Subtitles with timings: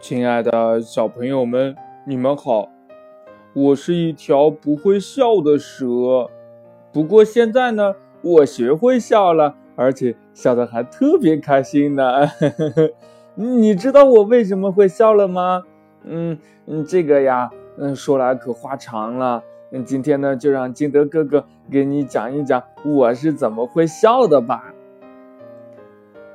[0.00, 2.70] 亲爱的小朋友们，你们好！
[3.52, 6.30] 我是一条不会笑的蛇，
[6.90, 12.26] 不过现在呢，我学会笑了，而且笑得还特别开心呢。
[13.36, 15.64] 你知道我为什么会笑了吗？
[16.04, 19.44] 嗯嗯，这个呀，嗯，说来可话长了。
[19.70, 24.72] 嗯，今天呢，就让金德哥哥给你讲一讲我是怎么会笑的吧。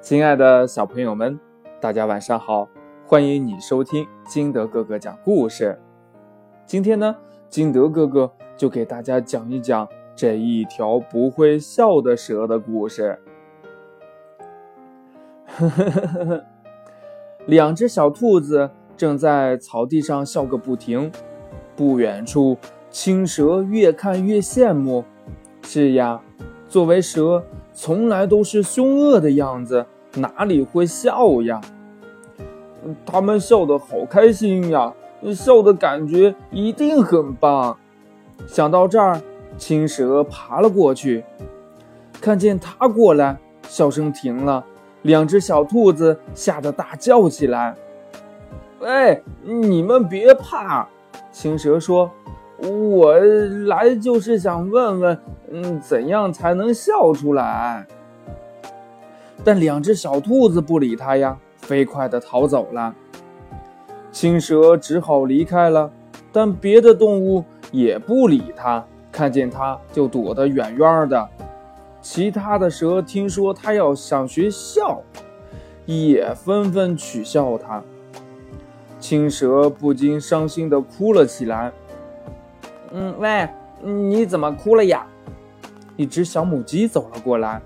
[0.00, 1.38] 亲爱的小朋友们，
[1.80, 2.66] 大家晚上好。
[3.12, 5.78] 欢迎你收听金德哥哥讲故事。
[6.64, 7.14] 今天呢，
[7.50, 13.18] 金德哥哥就给大家讲一讲这一条不会笑的蛇的故事。
[17.44, 21.12] 两只小兔子正在草地上笑个不停。
[21.76, 22.56] 不远处，
[22.88, 25.04] 青蛇越看越羡慕。
[25.64, 26.18] 是呀，
[26.66, 27.44] 作为蛇，
[27.74, 29.84] 从来都是凶恶的样子，
[30.14, 31.60] 哪里会笑呀？
[33.04, 34.92] 他们笑得好开心呀，
[35.34, 37.76] 笑的感觉一定很棒。
[38.46, 39.20] 想到这儿，
[39.56, 41.24] 青蛇爬了过去，
[42.20, 43.36] 看见他过来，
[43.68, 44.64] 笑声停了。
[45.02, 47.74] 两只小兔子吓得大叫起来
[48.80, 50.88] ：“喂，你们别怕！”
[51.32, 52.10] 青蛇说
[52.58, 53.18] ：“我
[53.66, 55.18] 来就是想问问，
[55.50, 57.86] 嗯，怎样才能笑出来？”
[59.42, 61.36] 但两只小兔子不理他呀。
[61.62, 62.94] 飞快地逃走了，
[64.12, 65.90] 青蛇只好离开了。
[66.30, 71.28] 但别的动物也不理它，看见它就躲得远远的。
[72.00, 75.00] 其他的蛇听说它要想学笑，
[75.84, 77.82] 也纷纷取笑它。
[78.98, 81.70] 青蛇不禁伤心地哭了起来。
[82.92, 83.48] 嗯，喂，
[83.82, 85.06] 你怎么哭了呀？
[85.96, 87.60] 一只小母鸡走了过来，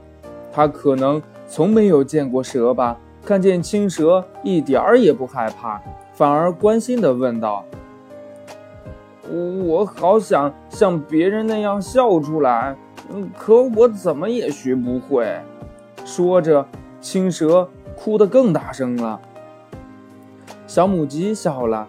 [0.53, 2.99] 它可能从没有见过蛇吧。
[3.27, 5.83] 看见青蛇一点儿也不害怕，
[6.13, 7.65] 反而关心地问道
[9.67, 12.77] ：“我好想像别人那样笑出来，
[13.37, 15.27] 可我怎么也学不会。”
[16.07, 16.65] 说着，
[17.01, 19.21] 青蛇哭得更大声了。
[20.69, 21.89] 小母鸡笑了：“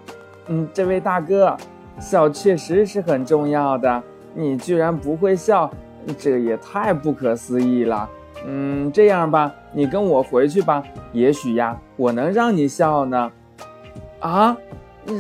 [0.50, 1.56] 嗯，这位大哥，
[2.00, 4.02] 笑确实是很重要的，
[4.34, 5.70] 你居然不会笑，
[6.18, 8.10] 这也太不可思议了。”
[8.50, 10.82] 嗯，这样吧，你跟我回去吧。
[11.12, 13.30] 也许呀，我能让你笑呢。
[14.22, 14.56] 啊，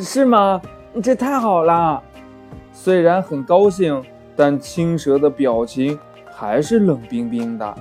[0.01, 0.61] 是吗？
[1.03, 2.01] 这太好了。
[2.71, 4.01] 虽然很高兴，
[4.33, 5.99] 但青蛇的表情
[6.31, 7.75] 还是冷冰冰的。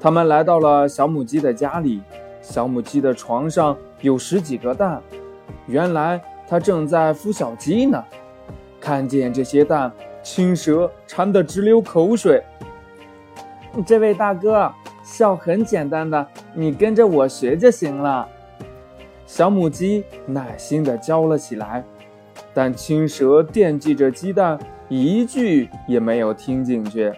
[0.00, 2.00] 他们来到了小母鸡的家里，
[2.40, 5.02] 小母鸡的床上有十几个蛋。
[5.66, 6.18] 原来
[6.48, 8.02] 它正在孵小鸡呢。
[8.80, 9.92] 看见这些蛋，
[10.22, 12.42] 青蛇馋得直流口水。
[13.82, 18.28] 这位大哥，笑很简单的，你跟着我学就行了。
[19.26, 21.84] 小母鸡耐心地教了起来，
[22.52, 24.58] 但青蛇惦记着鸡蛋，
[24.88, 27.12] 一句也没有听进去。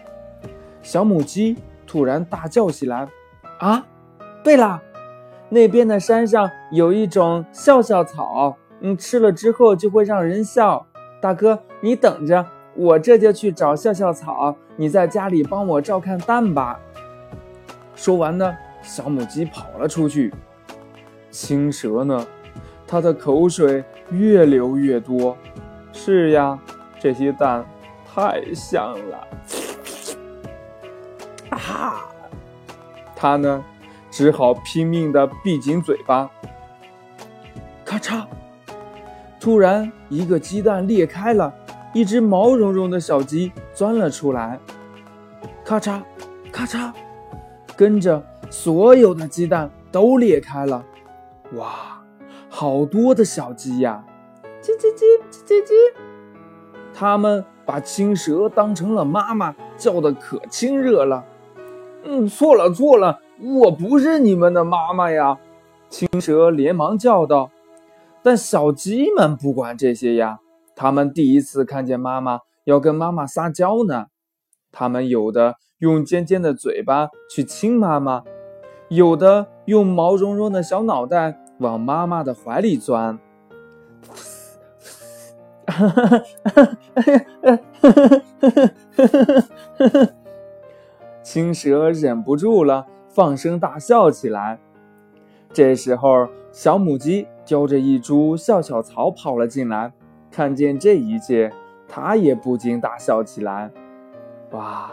[0.81, 3.07] 小母鸡突然大叫起来
[3.59, 3.85] ：“啊，
[4.43, 4.81] 对了，
[5.49, 10.87] 那边的山上有一种笑笑草，嗯，吃了之后就会让人笑。
[11.21, 12.45] 大哥，你等着。”
[12.77, 16.79] 我这就去找笑笑草，你在家里帮我照看蛋吧。
[17.95, 20.31] 说完呢，小母鸡跑了出去。
[21.31, 22.25] 青蛇呢，
[22.85, 25.35] 它的口水越流越多。
[25.91, 26.57] 是呀，
[26.99, 27.65] 这些蛋
[28.05, 29.27] 太香了。
[31.49, 32.05] 啊！
[33.15, 33.65] 它呢，
[34.11, 36.29] 只好拼命地闭紧嘴巴。
[37.83, 38.23] 咔嚓！
[39.39, 41.51] 突然，一个鸡蛋裂开了。
[41.93, 44.59] 一只毛茸茸的小鸡钻了出来，
[45.63, 46.01] 咔嚓，
[46.51, 46.91] 咔嚓，
[47.75, 50.83] 跟着所有的鸡蛋都裂开了。
[51.53, 52.01] 哇，
[52.49, 54.03] 好多的小鸡呀！
[54.61, 55.71] 叽叽叽，叽叽叽。
[56.93, 61.23] 它们把青蛇当成了妈妈，叫的可亲热了。
[62.03, 65.37] 嗯，错了错了，我不是你们的妈妈呀！
[65.89, 67.49] 青蛇连忙叫道。
[68.21, 70.39] 但小鸡们不管这些呀。
[70.79, 74.05] 他们第一次看见妈妈要跟妈妈撒娇呢，
[74.71, 78.23] 他们有的用尖尖的嘴巴去亲妈妈，
[78.89, 83.17] 有的用毛茸茸的小脑袋往妈妈的怀里钻。
[85.65, 87.57] 哈哈哈哈
[89.79, 90.07] 哈！
[91.23, 94.59] 青蛇忍不住了，放声大笑起来。
[95.51, 99.91] 这时候，小母鸡叼着一株笑笑草跑了进来。
[100.31, 101.51] 看见这一切，
[101.87, 103.71] 他也不禁大笑起来。
[104.51, 104.91] 哇，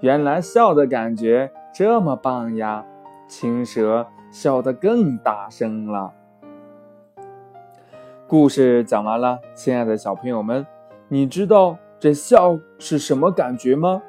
[0.00, 2.84] 原来笑的感觉这么棒呀！
[3.28, 6.12] 青蛇笑得更大声了。
[8.26, 10.66] 故事讲完了，亲爱的小朋友们，
[11.08, 14.02] 你知道这笑是什么感觉吗？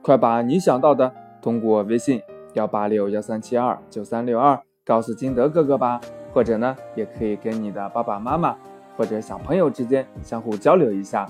[0.00, 2.22] 快把你想到的通过微信
[2.52, 6.00] 幺八六幺三七二九三六二告诉金德哥哥吧，
[6.32, 8.56] 或者呢，也可以跟你的爸爸妈妈
[8.96, 11.26] 或者小朋友之间相互交流一下。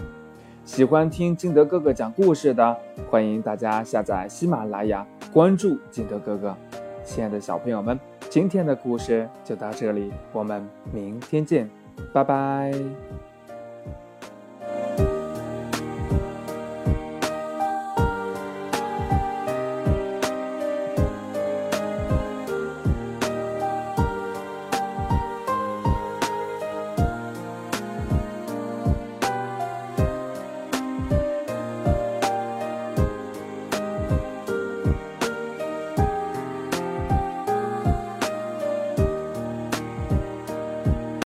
[0.64, 2.76] 喜欢听金德哥哥讲故事的，
[3.10, 6.56] 欢迎大家下载喜马拉雅，关注金德哥哥。
[7.04, 8.00] 亲爱的小朋友们，
[8.30, 11.68] 今天的故事就到这里，我们明天见，
[12.14, 12.72] 拜拜。